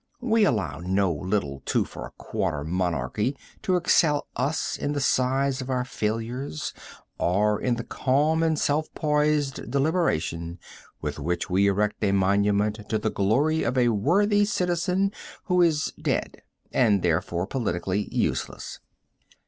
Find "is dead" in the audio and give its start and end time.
15.61-16.41